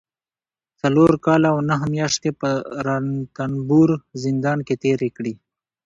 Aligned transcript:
څلور 0.81 1.11
کاله 1.25 1.47
او 1.53 1.57
نهه 1.69 1.85
مياشتې 1.95 2.29
په 2.41 2.49
رنتنبور 2.87 3.89
زندان 4.23 4.59
کې 4.67 4.75
تېرې 4.83 5.09
کړي 5.17 5.33